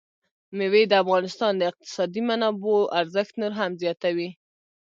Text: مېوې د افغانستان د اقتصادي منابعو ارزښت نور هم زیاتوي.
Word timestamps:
مېوې 0.57 0.83
د 0.89 0.93
افغانستان 1.03 1.53
د 1.57 1.61
اقتصادي 1.71 2.21
منابعو 2.29 2.91
ارزښت 2.99 3.33
نور 3.41 3.53
هم 3.59 3.71
زیاتوي. 3.81 4.29